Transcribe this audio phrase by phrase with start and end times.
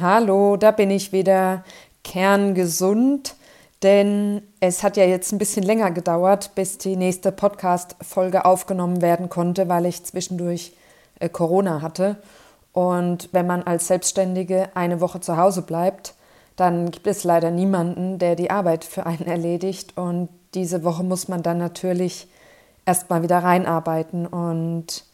[0.00, 1.64] Hallo, da bin ich wieder
[2.04, 3.34] kerngesund,
[3.82, 9.28] denn es hat ja jetzt ein bisschen länger gedauert, bis die nächste Podcast-Folge aufgenommen werden
[9.28, 10.72] konnte, weil ich zwischendurch
[11.18, 12.16] äh, Corona hatte.
[12.72, 16.14] Und wenn man als Selbstständige eine Woche zu Hause bleibt,
[16.54, 19.96] dann gibt es leider niemanden, der die Arbeit für einen erledigt.
[19.96, 22.28] Und diese Woche muss man dann natürlich
[22.86, 24.28] erstmal wieder reinarbeiten.
[24.28, 25.04] Und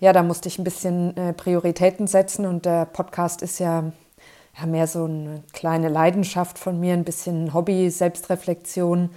[0.00, 2.44] ja, da musste ich ein bisschen äh, Prioritäten setzen.
[2.44, 3.92] Und der Podcast ist ja
[4.58, 9.10] ja, mehr so eine kleine Leidenschaft von mir, ein bisschen Hobby, Selbstreflexion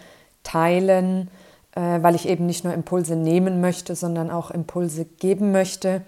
[0.43, 1.29] teilen,
[1.75, 6.02] äh, weil ich eben nicht nur Impulse nehmen möchte, sondern auch Impulse geben möchte.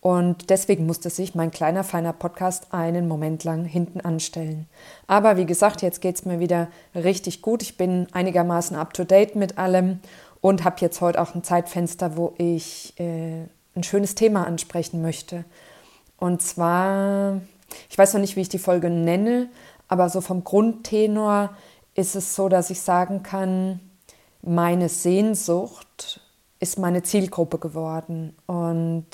[0.00, 4.66] Und deswegen musste sich mein kleiner, feiner Podcast einen Moment lang hinten anstellen.
[5.06, 7.62] Aber wie gesagt, jetzt geht es mir wieder richtig gut.
[7.62, 10.00] Ich bin einigermaßen up-to-date mit allem
[10.42, 13.44] und habe jetzt heute auch ein Zeitfenster, wo ich äh,
[13.74, 15.46] ein schönes Thema ansprechen möchte.
[16.18, 17.40] Und zwar
[17.88, 19.48] ich weiß noch nicht, wie ich die Folge nenne,
[19.88, 21.56] aber so vom Grundtenor
[21.94, 23.80] ist es so, dass ich sagen kann,
[24.42, 26.20] meine Sehnsucht
[26.60, 28.34] ist meine Zielgruppe geworden.
[28.46, 29.06] Und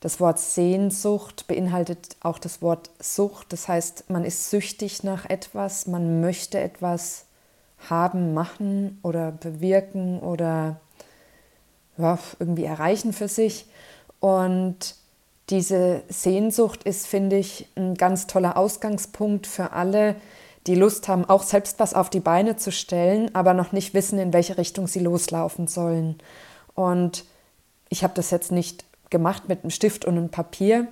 [0.00, 3.52] das Wort Sehnsucht beinhaltet auch das Wort Sucht.
[3.52, 7.26] Das heißt, man ist süchtig nach etwas, man möchte etwas
[7.88, 10.80] haben, machen oder bewirken oder
[11.98, 13.66] ja, irgendwie erreichen für sich.
[14.20, 14.96] Und
[15.50, 20.16] diese Sehnsucht ist, finde ich, ein ganz toller Ausgangspunkt für alle,
[20.66, 24.18] die Lust haben, auch selbst was auf die Beine zu stellen, aber noch nicht wissen,
[24.18, 26.18] in welche Richtung sie loslaufen sollen.
[26.74, 27.24] Und
[27.88, 30.88] ich habe das jetzt nicht gemacht mit einem Stift und einem Papier,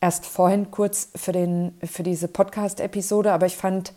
[0.00, 3.92] erst vorhin kurz für, den, für diese Podcast-Episode, aber ich fand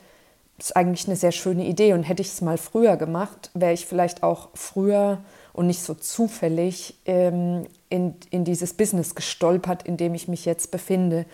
[0.57, 3.85] es eigentlich eine sehr schöne Idee und hätte ich es mal früher gemacht, wäre ich
[3.85, 5.19] vielleicht auch früher
[5.53, 10.71] und nicht so zufällig ähm, in, in dieses Business gestolpert, in dem ich mich jetzt
[10.71, 11.25] befinde.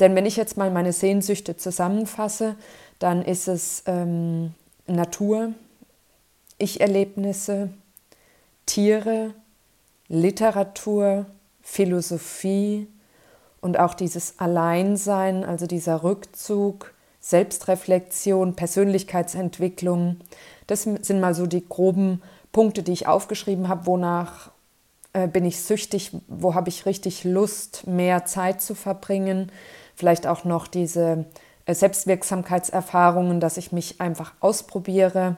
[0.00, 2.56] Denn wenn ich jetzt mal meine Sehnsüchte zusammenfasse,
[2.98, 4.54] dann ist es ähm,
[4.86, 5.52] Natur,
[6.58, 7.70] Ich-Erlebnisse,
[8.66, 9.34] Tiere,
[10.08, 11.26] Literatur,
[11.62, 12.86] Philosophie
[13.60, 20.18] und auch dieses Alleinsein, also dieser Rückzug, Selbstreflexion, Persönlichkeitsentwicklung.
[20.66, 22.22] Das sind mal so die groben
[22.54, 24.52] Punkte, die ich aufgeschrieben habe, wonach
[25.12, 29.52] äh, bin ich süchtig, wo habe ich richtig Lust, mehr Zeit zu verbringen.
[29.96, 31.26] Vielleicht auch noch diese
[31.66, 35.36] äh, Selbstwirksamkeitserfahrungen, dass ich mich einfach ausprobiere.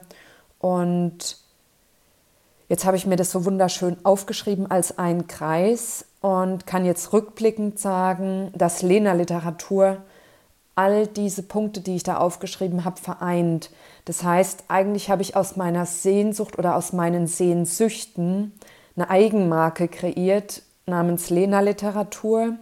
[0.59, 1.39] Und
[2.69, 7.79] jetzt habe ich mir das so wunderschön aufgeschrieben als ein Kreis und kann jetzt rückblickend
[7.79, 9.97] sagen, dass Lena Literatur
[10.75, 13.71] all diese Punkte, die ich da aufgeschrieben habe, vereint.
[14.07, 18.53] Das heißt, eigentlich habe ich aus meiner Sehnsucht oder aus meinen Sehnsüchten
[18.95, 22.55] eine Eigenmarke kreiert namens Lena Literatur,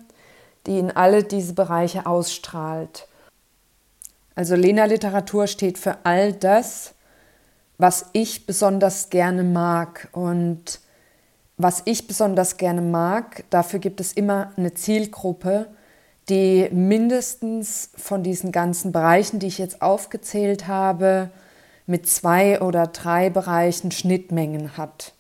[0.66, 3.08] die in alle diese Bereiche ausstrahlt.
[4.34, 6.96] Also Lena Literatur steht für all das,
[7.78, 10.10] was ich besonders gerne mag.
[10.14, 10.80] Und
[11.58, 15.68] was ich besonders gerne mag, dafür gibt es immer eine Zielgruppe,
[16.30, 21.30] die mindestens von diesen ganzen Bereichen, die ich jetzt aufgezählt habe,
[21.88, 25.14] mit zwei oder drei Bereichen Schnittmengen hat.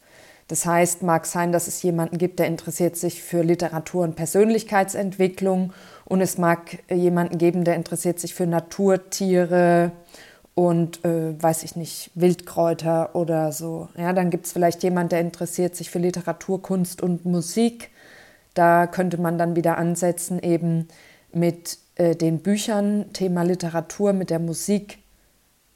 [0.47, 5.73] Das heißt, mag sein, dass es jemanden gibt, der interessiert sich für Literatur und Persönlichkeitsentwicklung
[6.05, 9.91] und es mag jemanden geben, der interessiert sich für Naturtiere
[10.53, 13.89] und äh, weiß ich nicht, Wildkräuter oder so.
[13.97, 17.89] Ja, dann gibt es vielleicht jemanden, der interessiert sich für Literatur, Kunst und Musik
[18.55, 20.87] da könnte man dann wieder ansetzen, eben
[21.31, 24.99] mit äh, den Büchern, Thema Literatur, mit der Musik.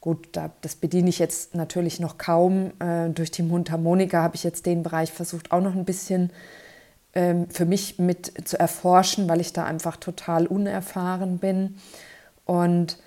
[0.00, 2.72] Gut, da, das bediene ich jetzt natürlich noch kaum.
[2.80, 6.30] Äh, durch die Mundharmonika habe ich jetzt den Bereich versucht, auch noch ein bisschen
[7.14, 11.76] ähm, für mich mit zu erforschen, weil ich da einfach total unerfahren bin.
[12.46, 12.98] Und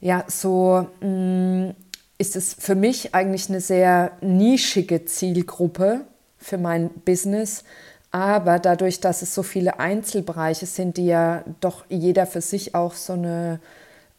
[0.00, 1.74] ja, so mh, mm,
[2.18, 6.02] ist es für mich eigentlich eine sehr nischige Zielgruppe
[6.38, 7.64] für mein Business,
[8.12, 12.92] aber dadurch, dass es so viele Einzelbereiche sind, die ja doch jeder für sich auch
[12.92, 13.58] so, eine,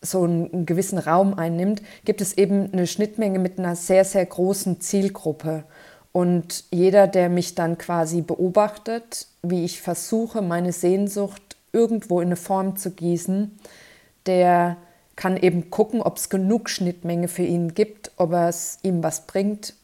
[0.02, 4.82] so einen gewissen Raum einnimmt, gibt es eben eine Schnittmenge mit einer sehr, sehr großen
[4.82, 5.64] Zielgruppe.
[6.12, 12.36] Und jeder, der mich dann quasi beobachtet, wie ich versuche, meine Sehnsucht irgendwo in eine
[12.36, 13.58] Form zu gießen,
[14.26, 14.78] der
[15.16, 19.76] kann eben gucken, ob es genug Schnittmenge für ihn gibt, ob es ihm was bringt,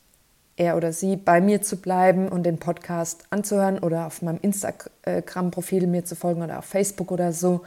[0.60, 5.88] er oder sie bei mir zu bleiben und den Podcast anzuhören oder auf meinem Instagram-Profil
[5.88, 7.62] mir zu folgen oder auf Facebook oder so.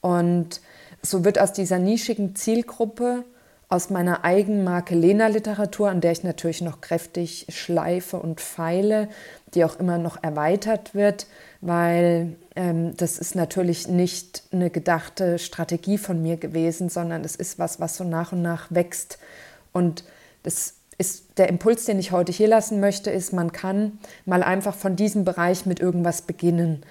[0.00, 0.60] Und
[1.02, 3.24] so wird aus dieser nischigen Zielgruppe
[3.68, 9.08] aus meiner Eigenmarke Lena Literatur, an der ich natürlich noch kräftig schleife und feile,
[9.54, 11.28] die auch immer noch erweitert wird,
[11.60, 17.60] weil ähm, das ist natürlich nicht eine gedachte Strategie von mir gewesen, sondern es ist
[17.60, 19.18] was, was so nach und nach wächst.
[19.72, 20.02] Und
[20.42, 24.74] das ist der Impuls, den ich heute hier lassen möchte, ist, man kann mal einfach
[24.74, 26.82] von diesem Bereich mit irgendwas beginnen.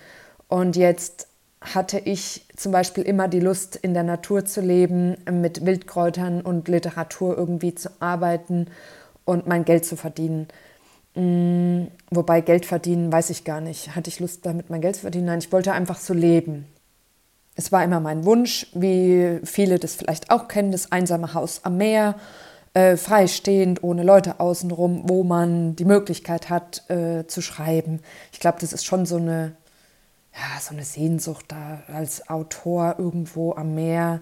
[0.47, 1.27] Und jetzt
[1.61, 6.67] hatte ich zum Beispiel immer die Lust, in der Natur zu leben, mit Wildkräutern und
[6.67, 8.67] Literatur irgendwie zu arbeiten
[9.25, 10.47] und mein Geld zu verdienen.
[11.13, 13.95] Mm, wobei Geld verdienen, weiß ich gar nicht.
[13.95, 15.25] Hatte ich Lust damit, mein Geld zu verdienen?
[15.25, 16.65] Nein, ich wollte einfach so leben.
[17.55, 21.77] Es war immer mein Wunsch, wie viele das vielleicht auch kennen, das einsame Haus am
[21.77, 22.15] Meer,
[22.73, 28.01] äh, freistehend, ohne Leute außenrum, wo man die Möglichkeit hat äh, zu schreiben.
[28.31, 29.55] Ich glaube, das ist schon so eine
[30.33, 34.21] ja, so eine Sehnsucht da als Autor irgendwo am Meer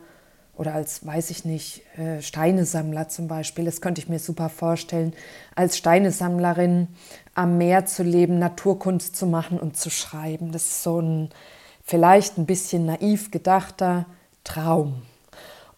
[0.56, 3.66] oder als, weiß ich nicht, äh, Steinesammler zum Beispiel.
[3.66, 5.14] Das könnte ich mir super vorstellen,
[5.56, 6.88] als Steinesammlerin
[7.36, 10.52] am Meer zu leben, Naturkunst zu machen und zu schreiben.
[10.52, 11.30] Das ist so ein
[11.84, 14.08] vielleicht ein bisschen naiv gedachter
[14.44, 15.04] Traum.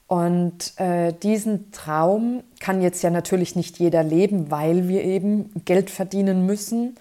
[0.10, 5.92] Und äh, diesen Traum kann jetzt ja natürlich nicht jeder leben, weil wir eben Geld
[5.92, 6.96] verdienen müssen,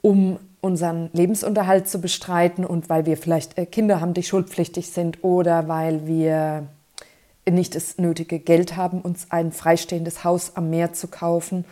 [0.00, 5.24] um unseren Lebensunterhalt zu bestreiten und weil wir vielleicht äh, Kinder haben, die schuldpflichtig sind
[5.24, 6.68] oder weil wir
[7.46, 11.66] nicht das nötige Geld haben, uns ein freistehendes Haus am Meer zu kaufen.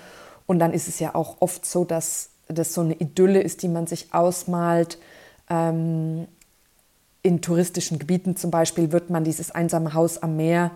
[0.44, 3.69] Und dann ist es ja auch oft so, dass das so eine Idylle ist, die
[3.69, 4.99] man sich ausmalt.
[5.49, 6.29] Ähm,
[7.24, 10.70] in touristischen Gebieten zum Beispiel wird man dieses einsame Haus am Meer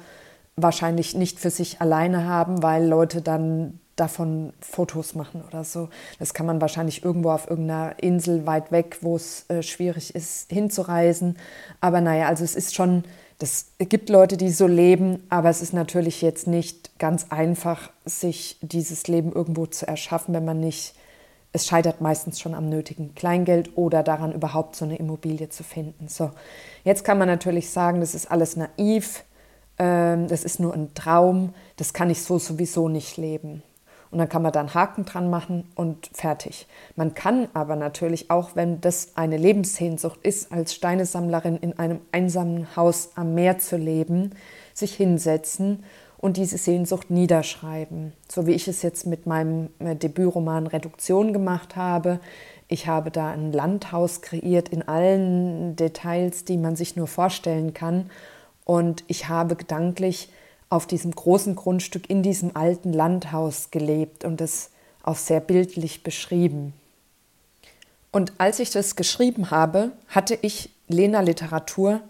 [0.56, 5.90] wahrscheinlich nicht für sich alleine haben, weil Leute dann davon Fotos machen oder so.
[6.18, 10.50] Das kann man wahrscheinlich irgendwo auf irgendeiner Insel weit weg, wo es äh, schwierig ist,
[10.50, 11.36] hinzureisen.
[11.80, 13.04] Aber naja, also es ist schon,
[13.38, 18.58] es gibt Leute, die so leben, aber es ist natürlich jetzt nicht ganz einfach, sich
[18.62, 20.94] dieses Leben irgendwo zu erschaffen, wenn man nicht,
[21.52, 26.08] es scheitert meistens schon am nötigen Kleingeld oder daran, überhaupt so eine Immobilie zu finden.
[26.08, 26.30] So,
[26.84, 29.24] jetzt kann man natürlich sagen, das ist alles naiv,
[29.78, 33.62] ähm, das ist nur ein Traum, das kann ich so sowieso nicht leben.
[34.10, 36.66] Und dann kann man da einen Haken dran machen und fertig.
[36.96, 42.74] Man kann aber natürlich auch, wenn das eine Lebenssehnsucht ist, als Steinesammlerin in einem einsamen
[42.74, 44.34] Haus am Meer zu leben,
[44.72, 45.84] sich hinsetzen
[46.18, 48.12] und diese Sehnsucht niederschreiben.
[48.28, 52.20] So wie ich es jetzt mit meinem äh, Debütroman Reduktion gemacht habe.
[52.66, 58.10] Ich habe da ein Landhaus kreiert in allen Details, die man sich nur vorstellen kann.
[58.64, 60.28] Und ich habe gedanklich
[60.68, 64.70] auf diesem großen Grundstück in diesem alten Landhaus gelebt und es
[65.02, 66.74] auch sehr bildlich beschrieben.
[68.10, 72.00] Und als ich das geschrieben habe, hatte ich Lena Literatur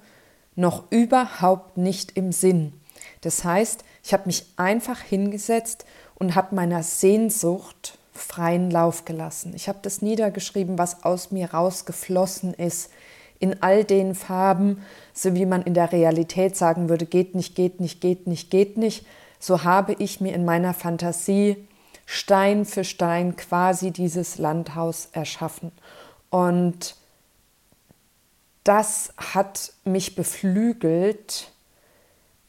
[0.56, 2.72] noch überhaupt nicht im Sinn.
[3.20, 5.84] Das heißt, ich habe mich einfach hingesetzt
[6.14, 9.52] und habe meiner Sehnsucht freien Lauf gelassen.
[9.54, 12.90] Ich habe das niedergeschrieben, was aus mir rausgeflossen ist,
[13.38, 14.82] in all den Farben,
[15.12, 18.78] so wie man in der Realität sagen würde, geht nicht, geht nicht, geht nicht, geht
[18.78, 19.04] nicht,
[19.38, 21.68] so habe ich mir in meiner Fantasie
[22.06, 25.70] Stein für Stein quasi dieses Landhaus erschaffen.
[26.30, 26.96] Und
[28.64, 31.52] das hat mich beflügelt,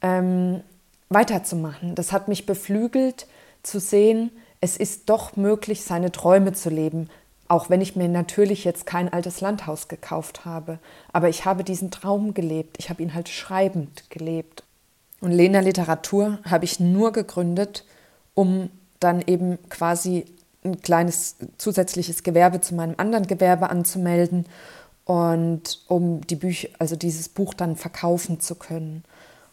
[0.02, 0.64] ähm,
[1.10, 1.96] weiterzumachen.
[1.96, 3.28] Das hat mich beflügelt
[3.64, 7.10] zu sehen, es ist doch möglich, seine Träume zu leben,
[7.48, 10.80] auch wenn ich mir natürlich jetzt kein altes Landhaus gekauft habe.
[11.12, 12.78] Aber ich habe diesen Traum gelebt.
[12.78, 14.64] Ich habe ihn halt schreibend gelebt.
[15.22, 17.86] Und Lena Literatur habe ich nur gegründet,
[18.36, 20.26] um dann eben quasi
[20.64, 24.46] ein kleines zusätzliches Gewerbe zu meinem anderen Gewerbe anzumelden
[25.06, 29.04] und um die Bücher, also dieses Buch dann verkaufen zu können.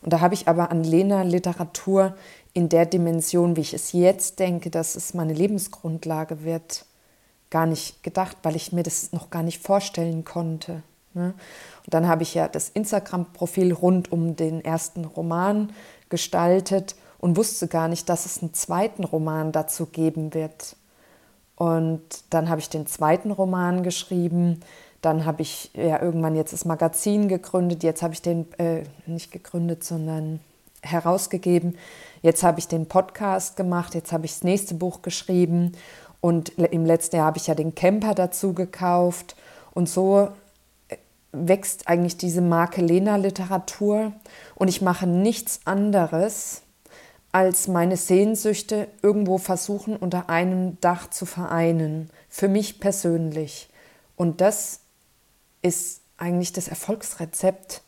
[0.07, 2.15] Und da habe ich aber an Lena Literatur
[2.53, 6.85] in der Dimension, wie ich es jetzt denke, dass es meine Lebensgrundlage wird,
[7.51, 10.85] gar nicht gedacht, weil ich mir das noch gar nicht vorstellen konnte.
[11.15, 11.35] Ne?
[11.85, 15.73] Und dann habe ich ja das Instagram-Profil rund um den ersten Roman
[16.09, 20.77] gestaltet und wusste gar nicht, dass es einen zweiten Roman dazu geben wird.
[21.57, 24.61] Und dann habe ich den zweiten Roman geschrieben.
[25.07, 27.85] Dann habe ich ja irgendwann jetzt das Magazin gegründet.
[27.85, 30.41] Jetzt habe ich den äh, nicht gegründet, sondern
[30.83, 31.79] herausgegeben.
[32.23, 33.95] Jetzt habe ich den Podcast gemacht.
[33.95, 35.71] Jetzt habe ich das nächste Buch geschrieben.
[36.21, 39.37] Und im letzten Jahr habe ich ja den Camper dazu gekauft.
[39.75, 40.31] Und so
[40.89, 40.97] äh,
[41.31, 44.13] wächst eigentlich diese Marke Lena Literatur.
[44.57, 46.63] Und ich mache nichts anderes,
[47.31, 52.11] als meine Sehnsüchte irgendwo versuchen unter einem Dach zu vereinen.
[52.29, 53.69] Für mich persönlich.
[54.17, 54.81] Und das
[55.67, 57.83] ist eigentlich das Erfolgsrezept.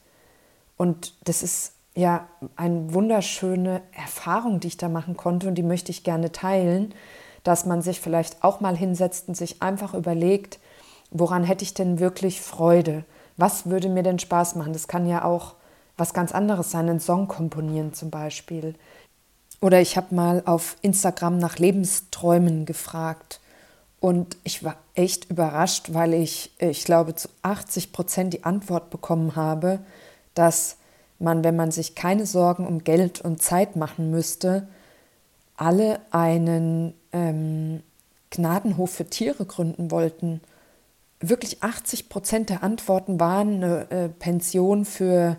[0.77, 5.91] Und das ist ja eine wunderschöne Erfahrung, die ich da machen konnte und die möchte
[5.91, 6.95] ich gerne teilen,
[7.43, 10.59] dass man sich vielleicht auch mal hinsetzt und sich einfach überlegt,
[11.11, 13.05] woran hätte ich denn wirklich Freude?
[13.37, 14.73] Was würde mir denn Spaß machen?
[14.73, 15.55] Das kann ja auch
[15.97, 18.75] was ganz anderes sein, einen Song komponieren zum Beispiel.
[19.61, 23.38] Oder ich habe mal auf Instagram nach Lebensträumen gefragt
[24.01, 29.35] und ich war echt überrascht, weil ich, ich glaube, zu 80 Prozent die Antwort bekommen
[29.35, 29.81] habe,
[30.35, 30.77] dass
[31.19, 34.69] man, wenn man sich keine Sorgen um Geld und Zeit machen müsste,
[35.57, 37.83] alle einen ähm,
[38.31, 40.41] Gnadenhof für Tiere gründen wollten.
[41.19, 45.37] Wirklich 80 Prozent der Antworten waren eine äh, Pension für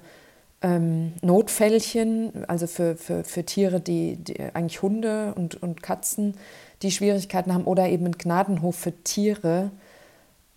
[0.61, 6.35] ähm, Notfällchen, also für, für, für Tiere, die, die eigentlich Hunde und, und Katzen,
[6.81, 9.71] die Schwierigkeiten haben, oder eben ein Gnadenhof für Tiere.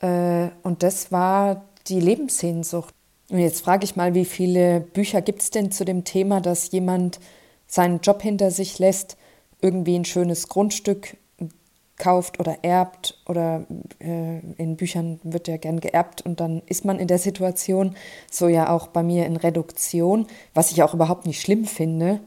[0.01, 2.95] Äh, und das war die Lebenssehnsucht.
[3.31, 6.71] Und jetzt frage ich mal, wie viele Bücher gibt es denn zu dem Thema, dass
[6.73, 7.19] jemand
[7.67, 9.17] seinen Job hinter sich lässt,
[9.61, 11.17] irgendwie ein schönes Grundstück
[12.03, 13.65] kauft oder erbt oder
[14.01, 17.95] äh, in Büchern wird ja gern geerbt und dann ist man in der Situation,
[18.29, 22.19] so ja auch bei mir in Reduktion, was ich auch überhaupt nicht schlimm finde,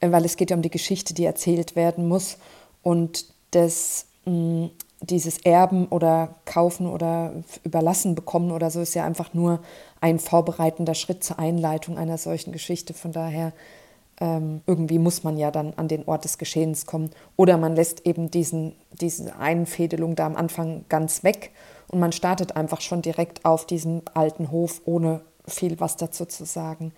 [0.00, 2.38] äh, weil es geht ja um die Geschichte, die erzählt werden muss
[2.82, 4.70] und das, mh, mm,
[5.02, 7.32] dieses Erben oder Kaufen oder
[7.62, 9.60] Überlassen bekommen oder so ist ja einfach nur
[10.00, 12.92] ein vorbereitender Schritt zur Einleitung einer solchen Geschichte.
[12.92, 13.54] Von daher
[14.20, 17.10] ähm, irgendwie muss man ja dann an den Ort des Geschehens kommen.
[17.36, 21.52] Oder man lässt eben diesen, diese Einfädelung da am Anfang ganz weg
[21.88, 26.44] und man startet einfach schon direkt auf diesem alten Hof, ohne viel was dazu zu
[26.44, 26.92] sagen.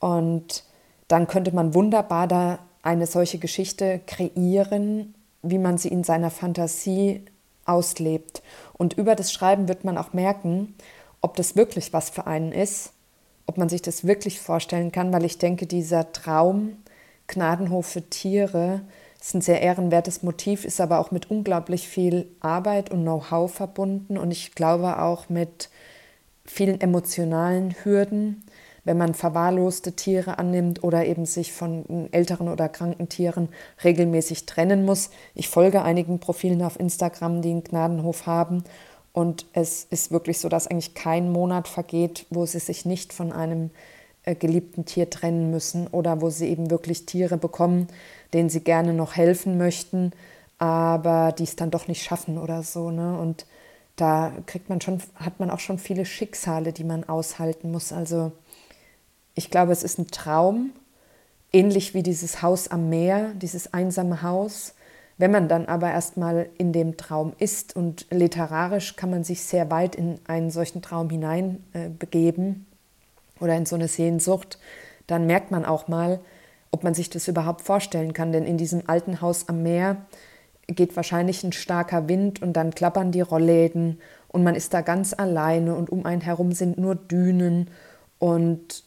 [0.00, 0.64] Und
[1.06, 7.24] dann könnte man wunderbar da eine solche Geschichte kreieren, wie man sie in seiner Fantasie
[7.66, 8.42] auslebt.
[8.72, 10.74] Und über das Schreiben wird man auch merken,
[11.20, 12.92] ob das wirklich was für einen ist
[13.46, 16.76] ob man sich das wirklich vorstellen kann, weil ich denke, dieser Traum,
[17.26, 18.82] Gnadenhof für Tiere,
[19.20, 24.18] ist ein sehr ehrenwertes Motiv, ist aber auch mit unglaublich viel Arbeit und Know-how verbunden
[24.18, 25.70] und ich glaube auch mit
[26.44, 28.44] vielen emotionalen Hürden,
[28.84, 33.48] wenn man verwahrloste Tiere annimmt oder eben sich von älteren oder kranken Tieren
[33.82, 35.08] regelmäßig trennen muss.
[35.34, 38.62] Ich folge einigen Profilen auf Instagram, die einen Gnadenhof haben
[39.14, 43.32] und es ist wirklich so, dass eigentlich kein Monat vergeht, wo sie sich nicht von
[43.32, 43.70] einem
[44.24, 47.86] äh, geliebten Tier trennen müssen oder wo sie eben wirklich Tiere bekommen,
[48.32, 50.10] denen sie gerne noch helfen möchten,
[50.58, 52.90] aber die es dann doch nicht schaffen oder so.
[52.90, 53.16] Ne?
[53.16, 53.46] Und
[53.94, 57.92] da kriegt man schon, hat man auch schon viele Schicksale, die man aushalten muss.
[57.92, 58.32] Also
[59.36, 60.72] ich glaube, es ist ein Traum,
[61.52, 64.74] ähnlich wie dieses Haus am Meer, dieses einsame Haus
[65.16, 69.70] wenn man dann aber erstmal in dem Traum ist und literarisch kann man sich sehr
[69.70, 71.90] weit in einen solchen Traum hinein äh,
[73.40, 74.58] oder in so eine Sehnsucht,
[75.06, 76.20] dann merkt man auch mal,
[76.70, 78.32] ob man sich das überhaupt vorstellen kann.
[78.32, 79.98] Denn in diesem alten Haus am Meer
[80.66, 85.14] geht wahrscheinlich ein starker Wind und dann klappern die Rollläden und man ist da ganz
[85.14, 87.70] alleine und um einen herum sind nur Dünen
[88.18, 88.82] und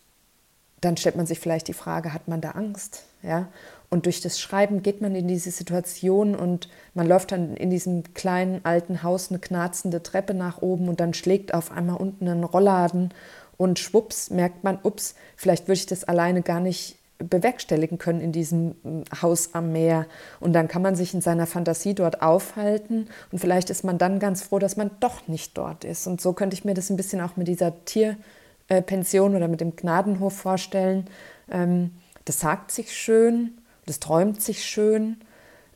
[0.81, 3.03] dann stellt man sich vielleicht die Frage, hat man da Angst?
[3.23, 3.47] Ja?
[3.89, 8.13] Und durch das Schreiben geht man in diese Situation und man läuft dann in diesem
[8.13, 12.43] kleinen alten Haus eine knarzende Treppe nach oben und dann schlägt auf einmal unten ein
[12.43, 13.13] Rollladen
[13.55, 18.31] und schwupps merkt man, ups, vielleicht würde ich das alleine gar nicht bewerkstelligen können in
[18.31, 20.05] diesem hm, Haus am Meer.
[20.39, 24.19] Und dann kann man sich in seiner Fantasie dort aufhalten und vielleicht ist man dann
[24.19, 26.07] ganz froh, dass man doch nicht dort ist.
[26.07, 29.75] Und so könnte ich mir das ein bisschen auch mit dieser Tierpension oder mit dem
[29.75, 31.05] Gnadenhof vorstellen.
[31.49, 31.91] Ähm,
[32.25, 35.17] das sagt sich schön, das träumt sich schön.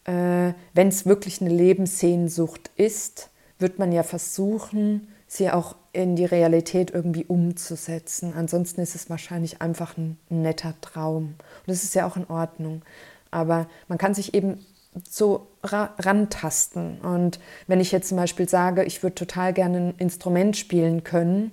[0.06, 6.26] Äh, Wenn es wirklich eine Lebenssehnsucht ist, wird man ja versuchen, sie auch in die
[6.26, 8.34] Realität irgendwie umzusetzen.
[8.36, 11.24] Ansonsten ist es wahrscheinlich einfach ein, netter Traum.
[11.24, 12.82] Und das ist ja auch in Ordnung.
[13.30, 14.66] Aber man kann sich eben
[15.10, 17.00] so ra rantasten.
[17.00, 21.52] Und wenn ich jetzt zum Beispiel sage, ich würde total gerne ein Instrument spielen können,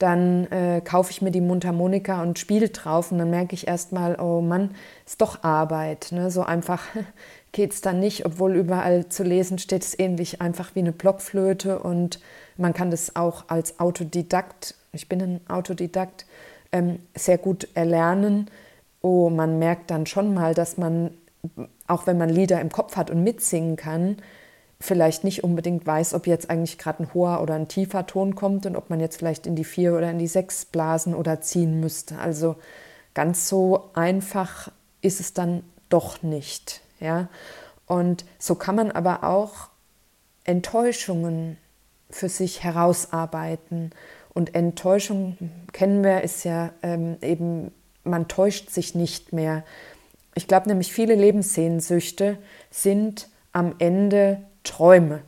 [0.00, 4.18] dann äh, kaufe ich mir die Mundharmonika und spiele drauf und dann merke ich erstmal,
[4.18, 4.74] oh Mann,
[5.06, 6.08] ist doch Arbeit.
[6.10, 6.30] Ne?
[6.30, 6.82] So einfach
[7.52, 11.78] geht es dann nicht, obwohl überall zu lesen steht es ähnlich einfach wie eine Blockflöte
[11.78, 12.18] und
[12.56, 16.24] man kann das auch als Autodidakt, ich bin ein Autodidakt,
[16.72, 18.50] ähm, sehr gut erlernen.
[19.02, 21.10] Oh, man merkt dann schon mal, dass man,
[21.86, 24.16] auch wenn man Lieder im Kopf hat und mitsingen kann,
[24.80, 28.64] vielleicht nicht unbedingt weiß, ob jetzt eigentlich gerade ein hoher oder ein tiefer Ton kommt
[28.66, 31.80] und ob man jetzt vielleicht in die vier oder in die sechs blasen oder ziehen
[31.80, 32.18] müsste.
[32.18, 32.56] Also
[33.12, 34.72] ganz so einfach
[35.02, 36.80] ist es dann doch nicht.
[36.98, 37.28] Ja?
[37.86, 39.68] Und so kann man aber auch
[40.44, 41.58] Enttäuschungen
[42.08, 43.90] für sich herausarbeiten.
[44.32, 45.36] Und Enttäuschung
[45.72, 47.72] kennen wir, ist ja ähm, eben
[48.04, 49.64] man täuscht sich nicht mehr.
[50.34, 52.38] Ich glaube nämlich, viele Lebenssehnsüchte
[52.70, 55.22] sind am Ende Träume.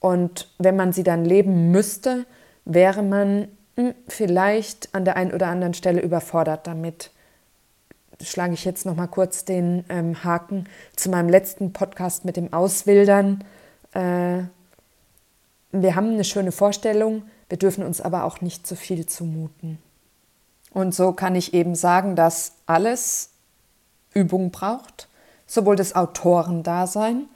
[0.00, 2.26] Und wenn man sie dann leben müsste,
[2.64, 7.10] wäre man hm, vielleicht an der einen oder anderen Stelle überfordert damit.
[8.22, 12.52] Schlage ich jetzt noch mal kurz den ähm, Haken zu meinem letzten Podcast mit dem
[12.52, 13.44] Auswildern.
[13.92, 14.44] Äh,
[15.72, 19.78] wir haben eine schöne Vorstellung, wir dürfen uns aber auch nicht zu viel zumuten.
[20.72, 23.30] Und so kann ich eben sagen, dass alles
[24.14, 25.08] Übung braucht,
[25.46, 27.28] sowohl das Autorendasein,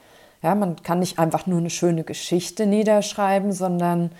[0.42, 4.10] ja, man kann nicht einfach nur eine schöne Geschichte niederschreiben, sondern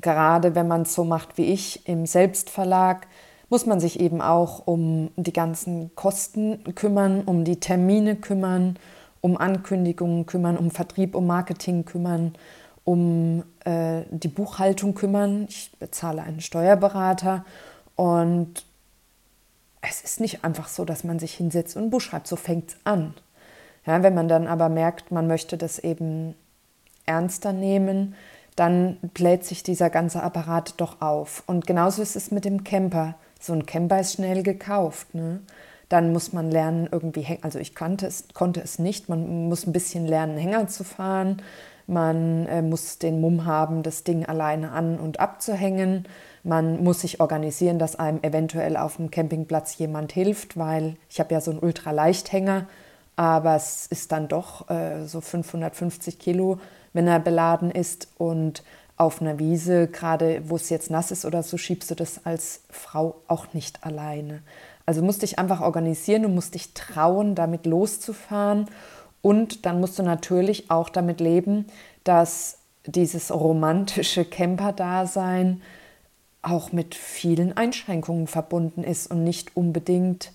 [0.00, 3.06] gerade wenn man es so macht wie ich im Selbstverlag,
[3.48, 8.78] muss man sich eben auch um die ganzen Kosten kümmern, um die Termine kümmern,
[9.20, 12.34] um Ankündigungen kümmern, um Vertrieb, um Marketing kümmern,
[12.84, 15.46] um äh, die Buchhaltung kümmern.
[15.48, 17.44] Ich bezahle einen Steuerberater
[17.94, 18.64] und
[19.82, 22.26] es ist nicht einfach so, dass man sich hinsetzt und ein Buch schreibt.
[22.26, 23.14] So fängt es an.
[23.86, 26.34] Ja, wenn man dann aber merkt, man möchte das eben
[27.06, 28.14] ernster nehmen,
[28.56, 31.42] dann bläht sich dieser ganze Apparat doch auf.
[31.46, 33.14] Und genauso ist es mit dem Camper.
[33.40, 35.14] So ein Camper ist schnell gekauft.
[35.14, 35.40] Ne?
[35.88, 39.72] Dann muss man lernen, irgendwie, also ich kannte es, konnte es nicht, man muss ein
[39.72, 41.42] bisschen lernen, Hänger zu fahren.
[41.86, 46.06] Man äh, muss den Mumm haben, das Ding alleine an- und abzuhängen.
[46.44, 51.34] Man muss sich organisieren, dass einem eventuell auf dem Campingplatz jemand hilft, weil ich habe
[51.34, 52.66] ja so einen Ultraleichthänger,
[53.16, 56.58] aber es ist dann doch äh, so 550 Kilo
[56.92, 58.08] wenn er beladen ist.
[58.18, 58.62] Und
[58.96, 62.62] auf einer Wiese, gerade wo es jetzt nass ist oder so, schiebst du das als
[62.70, 64.42] Frau auch nicht alleine.
[64.86, 68.66] Also musst dich einfach organisieren, du musst dich trauen, damit loszufahren.
[69.22, 71.66] Und dann musst du natürlich auch damit leben,
[72.04, 75.62] dass dieses romantische Camper-Dasein
[76.42, 80.32] auch mit vielen Einschränkungen verbunden ist und nicht unbedingt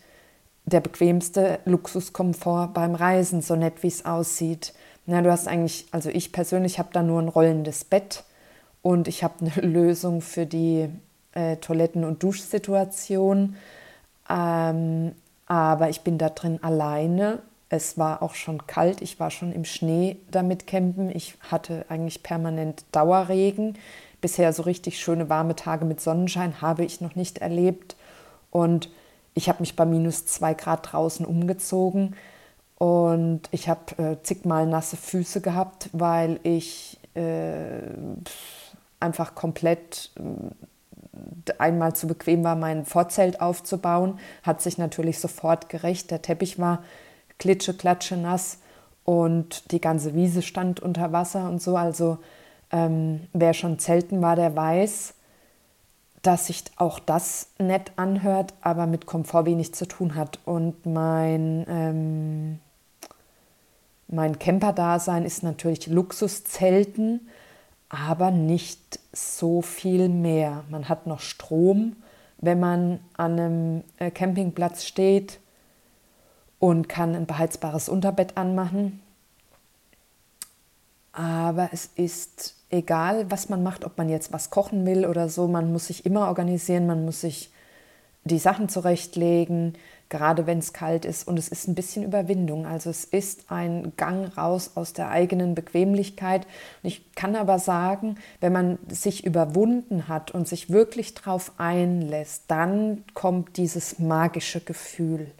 [0.67, 4.73] der bequemste Luxuskomfort beim Reisen, so nett wie es aussieht.
[5.05, 8.25] Na, du hast eigentlich, also ich persönlich habe da nur ein rollendes Bett
[8.81, 10.89] und ich habe eine Lösung für die
[11.33, 13.55] äh, Toiletten- und Duschsituation.
[14.29, 15.13] Ähm,
[15.45, 17.39] aber ich bin da drin alleine.
[17.69, 21.09] Es war auch schon kalt, ich war schon im Schnee damit campen.
[21.15, 23.77] Ich hatte eigentlich permanent Dauerregen.
[24.19, 27.95] Bisher so richtig schöne warme Tage mit Sonnenschein habe ich noch nicht erlebt.
[28.51, 28.89] Und
[29.37, 32.15] ich habe mich bei minus zwei Grad draußen umgezogen.
[32.79, 37.81] Und ich habe äh, zigmal nasse Füße gehabt, weil ich äh,
[38.99, 44.19] einfach komplett äh, einmal zu bequem war, mein Vorzelt aufzubauen.
[44.41, 46.09] Hat sich natürlich sofort gerecht.
[46.09, 46.83] Der Teppich war
[47.37, 48.57] klitsche, klatsche nass
[49.05, 51.77] und die ganze Wiese stand unter Wasser und so.
[51.77, 52.17] Also
[52.71, 55.13] ähm, wer schon zelten war, der weiß,
[56.27, 60.39] dass sich auch das nett anhört, aber mit Komfort wenig zu tun hat.
[60.45, 62.59] Und mein ähm,
[64.09, 67.27] mein Camper-Dasein ist natürlich Luxuszelten,
[67.89, 70.63] aber nicht so viel mehr.
[70.69, 71.95] Man hat noch Strom,
[72.37, 75.39] wenn man an einem äh, Campingplatz steht
[76.59, 79.01] und kann ein beheizbares Unterbett anmachen.
[81.11, 85.47] Aber es ist egal, was man macht, ob man jetzt was kochen will oder so,
[85.47, 87.51] man muss sich immer organisieren, man muss sich
[88.27, 89.73] die Sachen zurechtlegen,
[90.09, 91.27] gerade wenn es kalt ist.
[91.27, 92.65] Und es ist ein bisschen Überwindung.
[92.65, 96.45] Also es ist ein Gang raus aus der eigenen Bequemlichkeit.
[96.83, 102.43] Und ich kann aber sagen, wenn man sich überwunden hat und sich wirklich drauf einlässt,
[102.47, 105.31] dann kommt dieses magische Gefühl.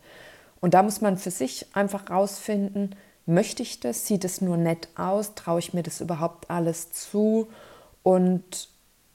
[0.60, 2.96] Und da muss man für sich einfach rausfinden,
[3.28, 4.08] möchte ich das?
[4.08, 5.36] Sieht es nur nett aus?
[5.36, 7.48] Traue ich mir das überhaupt alles zu?
[8.02, 8.70] Und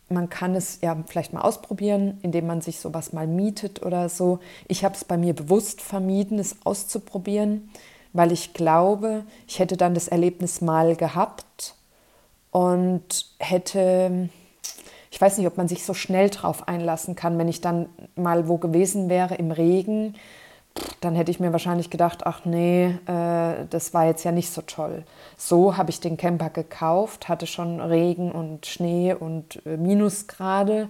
[0.08, 4.38] man kann es ja vielleicht mal ausprobieren, indem man sich sowas mal mietet oder so.
[4.68, 7.70] Ich habe es bei mir bewusst vermieden, es auszuprobieren,
[8.12, 11.74] weil ich glaube, ich hätte dann das Erlebnis mal gehabt
[12.50, 14.28] und hätte,
[15.10, 18.48] ich weiß nicht, ob man sich so schnell drauf einlassen kann, wenn ich dann mal
[18.48, 20.14] wo gewesen wäre im Regen
[21.00, 24.62] dann hätte ich mir wahrscheinlich gedacht, ach nee, äh, das war jetzt ja nicht so
[24.62, 25.04] toll.
[25.36, 30.88] So habe ich den Camper gekauft, hatte schon Regen und Schnee und äh, Minusgrade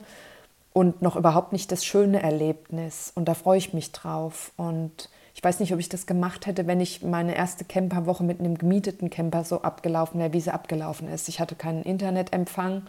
[0.73, 3.13] und noch überhaupt nicht das schöne Erlebnis.
[3.15, 4.53] Und da freue ich mich drauf.
[4.57, 8.41] Und ich weiß nicht, ob ich das gemacht hätte, wenn ich meine erste Camperwoche mit
[8.41, 11.29] einem gemieteten Camper so abgelaufen wäre, wie sie abgelaufen ist.
[11.29, 12.83] Ich hatte keinen Internetempfang,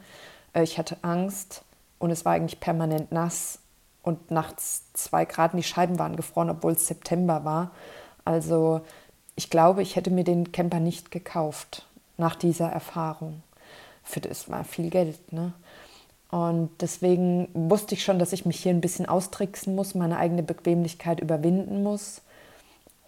[0.54, 1.64] äh, ich hatte Angst
[2.00, 3.60] und es war eigentlich permanent nass
[4.04, 7.72] und nachts zwei Grad und die Scheiben waren gefroren, obwohl es September war.
[8.26, 8.82] Also
[9.36, 11.88] ich glaube, ich hätte mir den Camper nicht gekauft
[12.18, 13.42] nach dieser Erfahrung.
[14.04, 15.32] Für das war viel Geld.
[15.32, 15.54] Ne?
[16.30, 20.44] Und deswegen wusste ich schon, dass ich mich hier ein bisschen austricksen muss, meine eigene
[20.44, 22.22] Bequemlichkeit überwinden muss,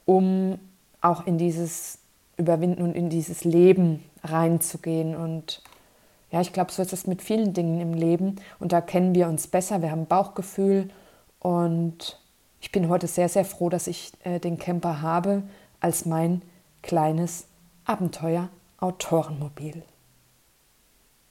[0.05, 0.57] um
[1.01, 1.99] auch in dieses
[2.37, 5.15] Überwinden und in dieses Leben reinzugehen.
[5.15, 5.61] Und
[6.35, 8.35] ja, ich glaube, so ist es mit vielen Dingen im Leben.
[8.59, 10.89] Und da kennen wir uns besser, wir haben Bauchgefühl.
[11.39, 12.19] Und
[12.59, 15.43] ich bin heute sehr, sehr froh, dass ich äh, den Camper habe
[15.79, 16.41] als mein
[16.81, 17.45] kleines
[17.85, 19.83] Abenteuer-Autorenmobil.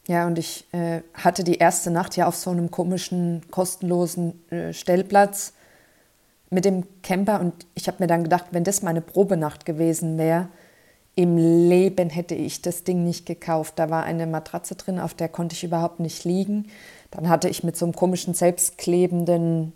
[0.09, 4.73] Ja, und ich äh, hatte die erste Nacht ja auf so einem komischen, kostenlosen äh,
[4.73, 5.53] Stellplatz
[6.49, 10.49] mit dem Camper und ich habe mir dann gedacht, wenn das meine Probenacht gewesen wäre,
[11.17, 13.75] im Leben hätte ich das Ding nicht gekauft.
[13.77, 16.67] Da war eine Matratze drin, auf der konnte ich überhaupt nicht liegen.
[17.11, 19.73] Dann hatte ich mit so einem komischen, selbstklebenden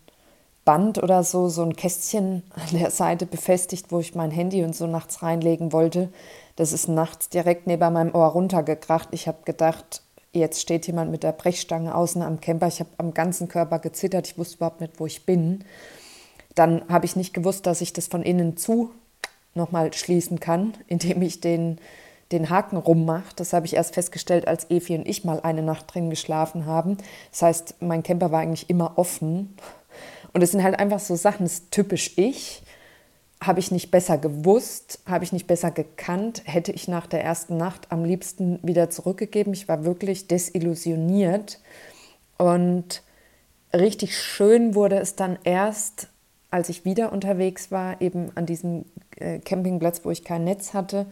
[0.65, 4.75] Band oder so so ein Kästchen an der Seite befestigt, wo ich mein Handy und
[4.75, 6.11] so nachts reinlegen wollte.
[6.57, 9.09] Das ist nachts direkt neben meinem Ohr runtergekracht.
[9.13, 12.67] Ich habe gedacht, jetzt steht jemand mit der Brechstange außen am Camper.
[12.67, 14.27] Ich habe am ganzen Körper gezittert.
[14.27, 15.65] Ich wusste überhaupt nicht, wo ich bin.
[16.57, 18.91] Dann habe ich nicht gewusst, dass ich das von innen zu
[19.59, 21.79] nochmal schließen kann, indem ich den,
[22.33, 23.35] den Haken rummache.
[23.37, 26.97] Das habe ich erst festgestellt, als Evi und ich mal eine Nacht drin geschlafen haben.
[27.31, 29.55] Das heißt, mein Camper war eigentlich immer offen.
[30.33, 32.63] Und es sind halt einfach so Sachen, das ist typisch ich
[33.43, 37.57] habe ich nicht besser gewusst, habe ich nicht besser gekannt, hätte ich nach der ersten
[37.57, 39.53] Nacht am liebsten wieder zurückgegeben.
[39.53, 41.61] Ich war wirklich desillusioniert
[42.37, 43.03] und
[43.73, 46.09] richtig schön wurde es dann erst,
[46.51, 48.87] als ich wieder unterwegs war, eben an diesem
[49.41, 51.07] Campingplatz, wo ich kein Netz hatte.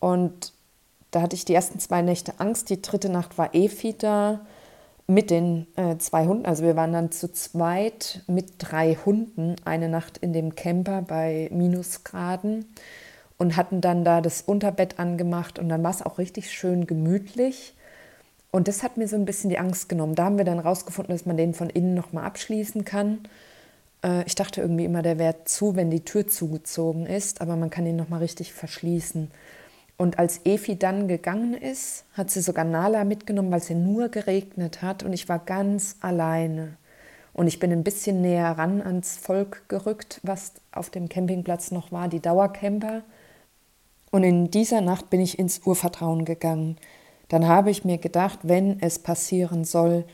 [0.00, 0.52] Und
[1.10, 2.70] da hatte ich die ersten zwei Nächte Angst.
[2.70, 4.40] Die dritte Nacht war Efi da
[5.06, 6.44] mit den äh, zwei Hunden.
[6.44, 11.48] Also wir waren dann zu zweit mit drei Hunden eine Nacht in dem Camper bei
[11.50, 12.66] Minusgraden
[13.38, 17.74] und hatten dann da das Unterbett angemacht und dann war es auch richtig schön gemütlich.
[18.50, 20.14] Und das hat mir so ein bisschen die Angst genommen.
[20.14, 23.20] Da haben wir dann rausgefunden, dass man den von innen nochmal abschließen kann.
[24.02, 27.70] Äh, ich dachte irgendwie immer, der wäre zu, wenn die Tür zugezogen ist, aber man
[27.70, 29.30] kann ihn nochmal richtig verschließen.
[29.96, 34.08] Und als Efi dann gegangen ist, hat sie sogar Nala mitgenommen, weil es ja nur
[34.08, 36.76] geregnet hat und ich war ganz alleine.
[37.32, 41.92] Und ich bin ein bisschen näher ran ans Volk gerückt, was auf dem Campingplatz noch
[41.92, 43.02] war, die Dauercamper.
[44.10, 46.76] Und in dieser Nacht bin ich ins Urvertrauen gegangen.
[47.28, 50.04] Dann habe ich mir gedacht, wenn es passieren soll,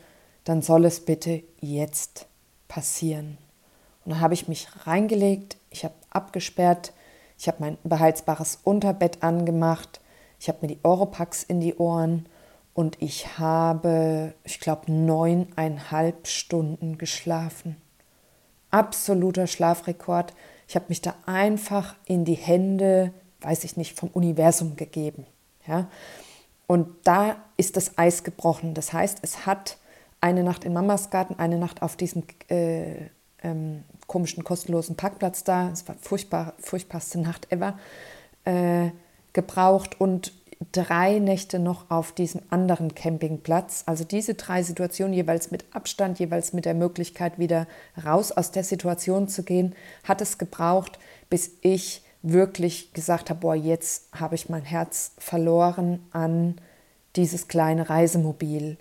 [0.43, 2.27] dann soll es bitte jetzt
[2.67, 3.37] passieren.
[4.05, 6.93] Und dann habe ich mich reingelegt, ich habe abgesperrt,
[7.37, 9.99] ich habe mein beheizbares Unterbett angemacht.
[10.39, 12.27] Ich habe mir die Oropax in die Ohren
[12.73, 17.77] und ich habe, ich glaube, neuneinhalb Stunden geschlafen.
[18.69, 20.33] Absoluter Schlafrekord.
[20.67, 25.25] Ich habe mich da einfach in die Hände, weiß ich nicht, vom Universum gegeben.
[25.67, 25.87] Ja?
[26.67, 28.73] Und da ist das Eis gebrochen.
[28.73, 29.77] Das heißt, es hat
[30.19, 33.09] eine Nacht in Mamas Garten, eine Nacht auf diesem äh,
[33.43, 37.77] ähm, komischen kostenlosen Parkplatz da, es war furchtbar, furchtbarste Nacht ever,
[38.45, 38.89] äh,
[39.33, 40.33] gebraucht und
[40.71, 43.83] drei Nächte noch auf diesem anderen Campingplatz.
[43.85, 47.67] Also diese drei Situationen jeweils mit Abstand, jeweils mit der Möglichkeit, wieder
[48.03, 53.55] raus aus der Situation zu gehen, hat es gebraucht, bis ich wirklich gesagt habe, boah,
[53.55, 56.55] jetzt habe ich mein Herz verloren an
[57.15, 58.77] dieses kleine Reisemobil.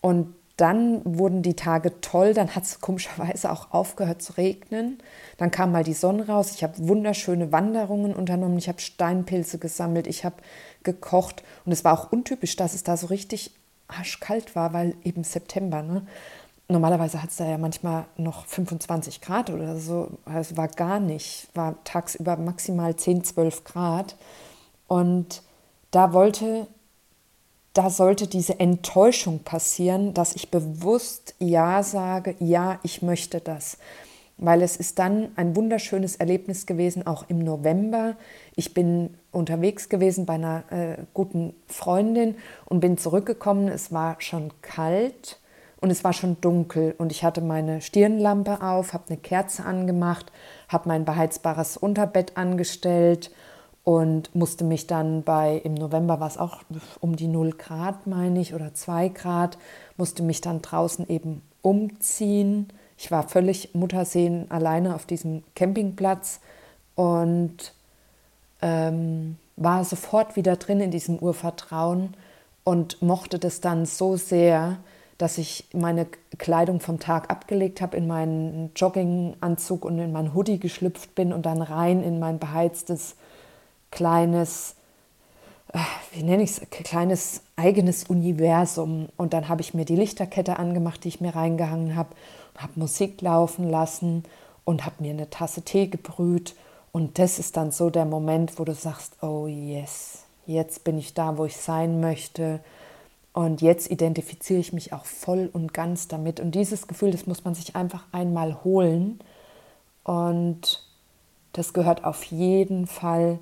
[0.00, 4.98] Und dann wurden die Tage toll, dann hat es komischerweise auch aufgehört zu regnen.
[5.36, 6.52] Dann kam mal die Sonne raus.
[6.54, 8.58] Ich habe wunderschöne Wanderungen unternommen.
[8.58, 10.06] Ich habe Steinpilze gesammelt.
[10.06, 10.36] Ich habe
[10.84, 11.42] gekocht.
[11.64, 13.50] Und es war auch untypisch, dass es da so richtig
[13.88, 15.82] arschkalt war, weil eben September.
[15.82, 16.06] Ne?
[16.68, 20.10] Normalerweise hat es da ja manchmal noch 25 Grad oder so.
[20.24, 21.48] Also war gar nicht.
[21.54, 24.14] War tagsüber maximal 10, 12 Grad.
[24.86, 25.42] Und
[25.90, 26.68] da wollte
[27.74, 33.78] da sollte diese Enttäuschung passieren, dass ich bewusst Ja sage, ja, ich möchte das.
[34.36, 38.16] Weil es ist dann ein wunderschönes Erlebnis gewesen, auch im November.
[38.56, 42.34] Ich bin unterwegs gewesen bei einer äh, guten Freundin
[42.66, 43.68] und bin zurückgekommen.
[43.68, 45.38] Es war schon kalt
[45.80, 50.30] und es war schon dunkel und ich hatte meine Stirnlampe auf, habe eine Kerze angemacht,
[50.68, 53.30] habe mein beheizbares Unterbett angestellt
[53.84, 56.62] und musste mich dann bei, im November war es auch
[57.00, 59.58] um die 0 Grad, meine ich, oder 2 Grad,
[59.96, 62.68] musste mich dann draußen eben umziehen.
[62.96, 66.40] Ich war völlig Muttersehen alleine auf diesem Campingplatz
[66.94, 67.74] und
[68.60, 72.14] ähm, war sofort wieder drin in diesem Urvertrauen
[72.62, 74.78] und mochte das dann so sehr,
[75.18, 76.06] dass ich meine
[76.38, 81.46] Kleidung vom Tag abgelegt habe, in meinen Jogginganzug und in meinen Hoodie geschlüpft bin und
[81.46, 83.16] dann rein in mein beheiztes
[83.92, 84.74] kleines
[85.72, 85.78] äh,
[86.12, 89.08] wie nenne ich es, kleines eigenes Universum.
[89.16, 92.10] Und dann habe ich mir die Lichterkette angemacht, die ich mir reingehangen habe,
[92.56, 94.24] habe Musik laufen lassen
[94.64, 96.54] und habe mir eine Tasse Tee gebrüht.
[96.92, 101.14] Und das ist dann so der Moment, wo du sagst, oh yes, jetzt bin ich
[101.14, 102.60] da, wo ich sein möchte.
[103.32, 106.38] Und jetzt identifiziere ich mich auch voll und ganz damit.
[106.38, 109.20] Und dieses Gefühl, das muss man sich einfach einmal holen.
[110.04, 110.86] Und
[111.54, 113.38] das gehört auf jeden Fall,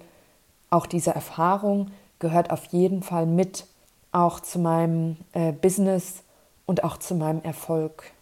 [0.70, 3.66] auch diese Erfahrung gehört auf jeden Fall mit,
[4.12, 6.22] auch zu meinem äh, Business
[6.66, 8.12] und auch zu meinem Erfolg.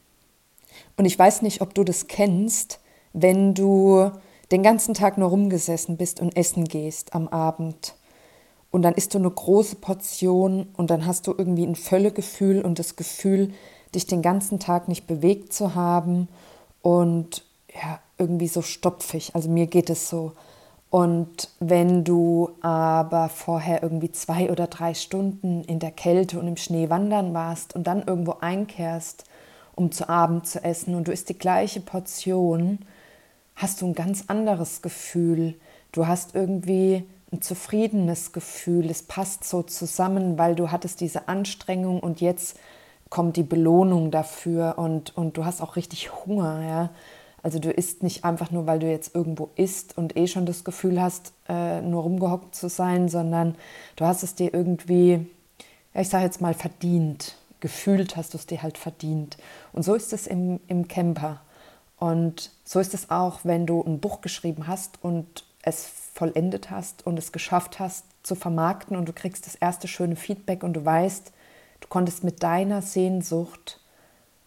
[0.96, 2.80] Und ich weiß nicht, ob du das kennst,
[3.12, 4.11] wenn du
[4.50, 7.94] den ganzen Tag nur rumgesessen bist und essen gehst am Abend.
[8.70, 12.78] Und dann isst du eine große Portion und dann hast du irgendwie ein Völlegefühl und
[12.78, 13.52] das Gefühl,
[13.94, 16.28] dich den ganzen Tag nicht bewegt zu haben
[16.82, 19.34] und ja, irgendwie so stopfig.
[19.34, 20.32] Also mir geht es so.
[20.90, 26.57] Und wenn du aber vorher irgendwie zwei oder drei Stunden in der Kälte und im
[26.57, 29.24] Schnee wandern warst und dann irgendwo einkehrst,
[29.74, 32.79] um zu Abend zu essen und du isst die gleiche Portion,
[33.55, 35.55] hast du ein ganz anderes Gefühl.
[35.92, 38.88] Du hast irgendwie ein zufriedenes Gefühl.
[38.88, 42.59] Es passt so zusammen, weil du hattest diese Anstrengung und jetzt
[43.11, 46.62] kommt die Belohnung dafür und, und du hast auch richtig Hunger.
[46.62, 46.90] Ja?
[47.42, 50.64] Also du isst nicht einfach nur, weil du jetzt irgendwo isst und eh schon das
[50.64, 53.55] Gefühl hast, äh, nur rumgehockt zu sein, sondern
[53.96, 55.27] du hast es dir irgendwie,
[55.94, 57.37] ich sage jetzt mal, verdient.
[57.61, 59.37] Gefühlt hast du es dir halt verdient.
[59.72, 61.40] Und so ist es im, im Camper.
[61.98, 67.07] Und so ist es auch, wenn du ein Buch geschrieben hast und es vollendet hast
[67.07, 70.85] und es geschafft hast zu vermarkten und du kriegst das erste schöne Feedback und du
[70.85, 71.33] weißt,
[71.81, 73.81] du konntest mit deiner Sehnsucht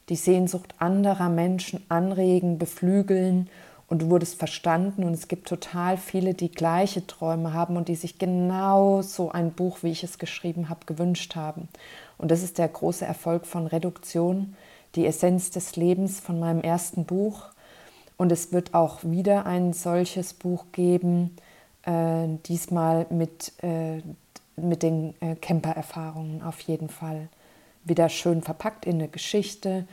[0.09, 3.49] die Sehnsucht anderer Menschen anregen, beflügeln
[3.91, 7.95] und du wurdest verstanden und es gibt total viele, die gleiche Träume haben und die
[7.95, 11.67] sich genau so ein Buch, wie ich es geschrieben habe, gewünscht haben.
[12.17, 14.55] Und das ist der große Erfolg von Reduktion,
[14.95, 17.47] die Essenz des Lebens von meinem ersten Buch.
[18.15, 21.35] Und es wird auch wieder ein solches Buch geben,
[21.83, 24.01] äh, diesmal mit, äh,
[24.55, 27.27] mit den äh, Camper-Erfahrungen auf jeden Fall.
[27.84, 29.88] Wieder schön verpackt in eine Geschichte,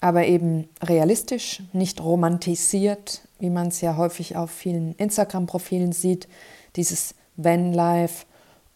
[0.00, 6.28] aber eben realistisch, nicht romantisiert, wie man es ja häufig auf vielen Instagram-Profilen sieht,
[6.76, 8.26] dieses Van-Life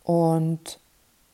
[0.03, 0.81] und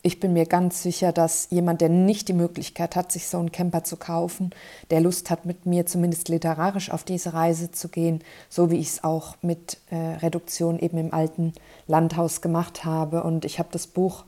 [0.06, 3.52] ich bin mir ganz sicher, dass jemand, der nicht die Möglichkeit hat, sich so einen
[3.52, 4.50] Camper zu kaufen,
[4.90, 8.88] der Lust hat, mit mir zumindest literarisch auf diese Reise zu gehen, so wie ich
[8.88, 11.54] es auch mit äh, Reduktion eben im alten
[11.86, 13.22] Landhaus gemacht habe.
[13.22, 14.24] Und ich habe das Buch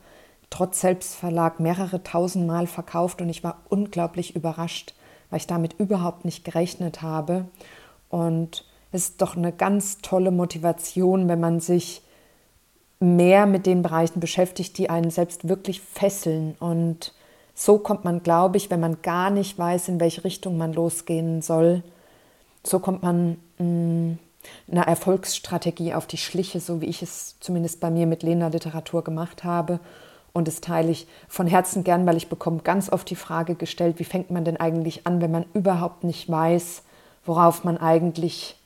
[0.57, 4.95] trotz Selbstverlag mehrere tausend Mal verkauft und ich war unglaublich überrascht,
[5.29, 7.45] weil ich damit überhaupt nicht gerechnet habe.
[8.09, 12.01] Und es ist doch eine ganz tolle Motivation, wenn man sich
[13.01, 16.55] mehr mit den Bereichen beschäftigt, die einen selbst wirklich fesseln.
[16.59, 17.13] Und
[17.55, 21.43] so kommt man, glaube ich, wenn man gar nicht weiß, in welche Richtung man losgehen
[21.43, 21.83] soll,
[22.65, 24.19] so kommt man mm,
[24.73, 29.05] einer Erfolgsstrategie auf die Schliche, so wie ich es zumindest bei mir mit Lena Literatur
[29.05, 29.81] gemacht habe.
[30.37, 33.99] Und das teile ich von Herzen gern, weil ich bekomme ganz oft die Frage gestellt,
[33.99, 36.83] wie fängt man denn eigentlich an, wenn man überhaupt nicht weiß,
[37.25, 38.59] worauf man eigentlich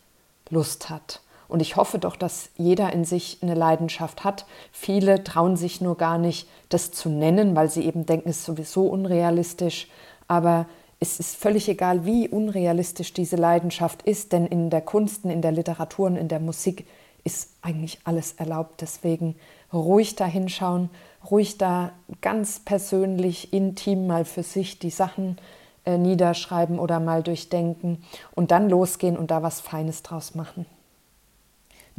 [0.49, 1.21] Lust hat.
[1.47, 4.47] Und ich hoffe doch, dass jeder in sich eine Leidenschaft hat.
[4.73, 8.47] Viele trauen sich nur gar nicht, das zu nennen, weil sie eben denken, es ist
[8.47, 9.87] sowieso unrealistisch.
[10.27, 10.67] Aber
[10.99, 15.53] es ist völlig egal, wie unrealistisch diese Leidenschaft ist, denn in der Kunst, in der
[15.53, 16.85] Literatur und in der Musik
[17.23, 18.81] ist eigentlich alles erlaubt.
[18.81, 19.37] Deswegen
[19.73, 20.91] ruhig da hinschauen,
[21.31, 25.39] ruhig da ganz persönlich, intim mal für sich die Sachen
[25.85, 28.03] äh, niederschreiben oder mal durchdenken
[28.35, 30.67] und dann losgehen und da was Feines draus machen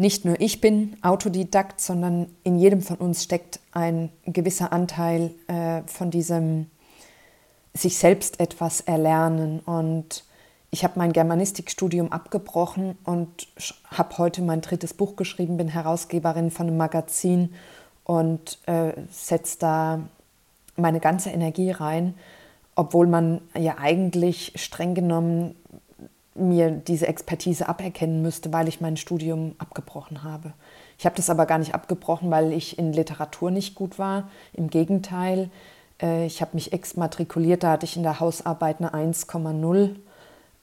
[0.01, 5.83] nicht nur ich bin Autodidakt, sondern in jedem von uns steckt ein gewisser Anteil äh,
[5.85, 6.71] von diesem
[7.73, 9.59] sich selbst etwas erlernen.
[9.59, 10.23] Und
[10.71, 13.47] ich habe mein Germanistikstudium abgebrochen und
[13.91, 17.53] habe heute mein drittes Buch geschrieben, bin Herausgeberin von einem Magazin
[18.05, 19.99] und äh, setze da
[20.77, 22.15] meine ganze Energie rein,
[22.75, 25.55] obwohl man ja eigentlich streng genommen
[26.35, 30.53] mir diese Expertise aberkennen müsste, weil ich mein Studium abgebrochen habe.
[30.97, 34.29] Ich habe das aber gar nicht abgebrochen, weil ich in Literatur nicht gut war.
[34.53, 35.49] Im Gegenteil,
[36.01, 39.95] äh, ich habe mich exmatrikuliert, da hatte ich in der Hausarbeit eine 1,0.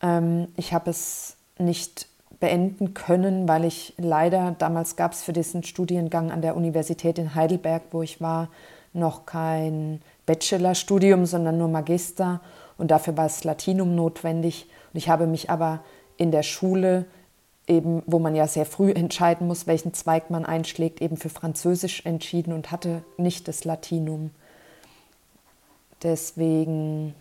[0.03, 2.07] Ähm, ich habe es nicht
[2.41, 7.35] beenden können, weil ich leider, damals gab es für diesen Studiengang an der Universität in
[7.35, 8.49] Heidelberg, wo ich war,
[8.93, 12.41] noch kein Bachelorstudium, sondern nur Magister.
[12.77, 14.67] Und dafür war es Latinum notwendig.
[14.93, 15.81] Und ich habe mich aber
[16.17, 17.07] in der Schule
[17.67, 22.05] eben, wo man ja sehr früh entscheiden muss, welchen Zweig man einschlägt, eben für Französisch
[22.07, 24.31] entschieden und hatte nicht das Latinum.
[26.03, 27.15] Deswegen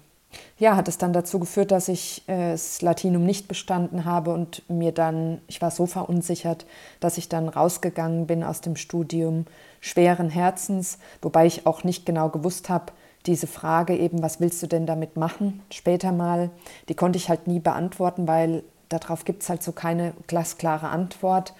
[0.57, 4.67] ja, hat es dann dazu geführt, dass ich äh, das Latinum nicht bestanden habe und
[4.69, 6.65] mir dann, ich war so verunsichert,
[6.99, 9.45] dass ich dann rausgegangen bin aus dem Studium
[9.81, 12.93] schweren Herzens, wobei ich auch nicht genau gewusst habe,
[13.25, 16.49] diese Frage eben, was willst du denn damit machen, später mal,
[16.87, 21.53] die konnte ich halt nie beantworten, weil darauf gibt es halt so keine glasklare Antwort.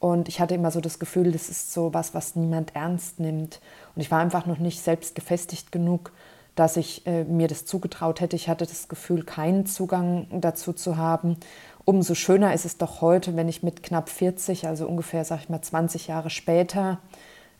[0.00, 3.60] Und ich hatte immer so das Gefühl, das ist so was, was niemand ernst nimmt.
[3.94, 6.10] Und ich war einfach noch nicht selbst gefestigt genug,
[6.54, 8.36] dass ich äh, mir das zugetraut hätte.
[8.36, 11.36] Ich hatte das Gefühl, keinen Zugang dazu zu haben.
[11.84, 15.48] Umso schöner ist es doch heute, wenn ich mit knapp 40, also ungefähr, sag ich
[15.48, 16.98] mal, 20 Jahre später,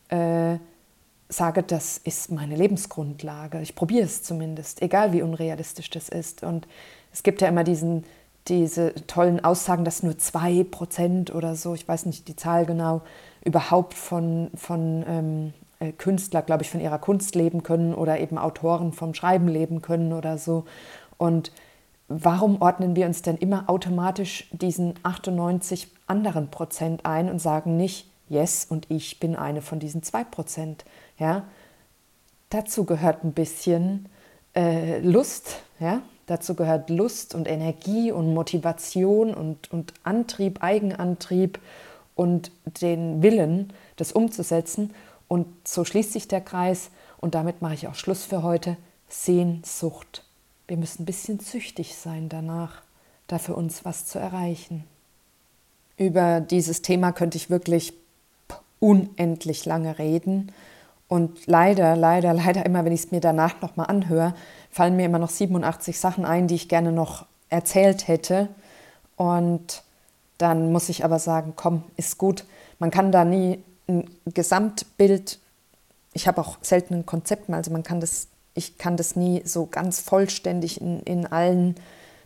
[0.08, 0.58] äh,
[1.28, 3.60] sage, das ist meine Lebensgrundlage.
[3.62, 6.42] Ich probiere es zumindest, egal wie unrealistisch das ist.
[6.42, 6.68] Und
[7.12, 8.04] es gibt ja immer diesen,
[8.48, 13.02] diese tollen Aussagen, dass nur zwei Prozent oder so, ich weiß nicht die Zahl genau,
[13.44, 18.38] überhaupt von, von ähm, äh, Künstler, glaube ich, von ihrer Kunst leben können oder eben
[18.38, 20.64] Autoren vom Schreiben leben können oder so.
[21.18, 21.50] Und
[22.08, 28.08] warum ordnen wir uns denn immer automatisch diesen 98 anderen Prozent ein und sagen nicht,
[28.28, 30.84] yes, und ich bin eine von diesen zwei Prozent?
[31.18, 31.44] Ja?
[32.50, 34.08] Dazu gehört ein bisschen
[34.54, 36.02] äh, Lust, ja?
[36.26, 41.58] Dazu gehört Lust und Energie und Motivation und, und Antrieb, Eigenantrieb
[42.14, 44.92] und den Willen, das umzusetzen.
[45.32, 48.76] Und so schließt sich der Kreis und damit mache ich auch Schluss für heute.
[49.08, 50.24] Sehnsucht.
[50.68, 52.82] Wir müssen ein bisschen züchtig sein danach,
[53.28, 54.84] da für uns was zu erreichen.
[55.96, 57.94] Über dieses Thema könnte ich wirklich
[58.78, 60.52] unendlich lange reden.
[61.08, 64.34] Und leider, leider, leider immer, wenn ich es mir danach nochmal anhöre,
[64.70, 68.50] fallen mir immer noch 87 Sachen ein, die ich gerne noch erzählt hätte.
[69.16, 69.82] Und
[70.36, 72.44] dann muss ich aber sagen, komm, ist gut.
[72.78, 75.38] Man kann da nie ein Gesamtbild,
[76.12, 79.66] ich habe auch selten ein Konzept also man kann das, ich kann das nie so
[79.66, 81.74] ganz vollständig in, in allen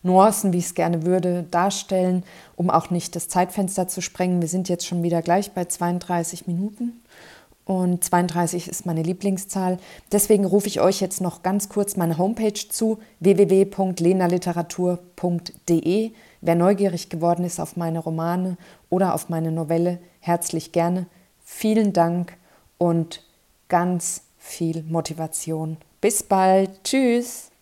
[0.03, 2.23] Nuancen, wie ich es gerne würde, darstellen,
[2.55, 4.41] um auch nicht das Zeitfenster zu sprengen.
[4.41, 7.01] Wir sind jetzt schon wieder gleich bei 32 Minuten
[7.67, 9.79] und 32 ist meine Lieblingszahl.
[10.13, 16.13] Deswegen rufe ich euch jetzt noch ganz kurz meine Homepage zu, www.lenaliteratur.de.
[16.41, 18.57] Wer neugierig geworden ist auf meine Romane
[18.89, 21.07] oder auf meine Novelle, herzlich gerne.
[21.49, 22.37] Vielen Dank
[22.77, 23.23] und
[23.69, 25.77] ganz viel Motivation.
[26.01, 26.83] Bis bald.
[26.83, 27.53] Tschüss.